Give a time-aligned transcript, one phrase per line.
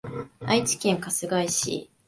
[0.47, 1.89] 愛知県春日井市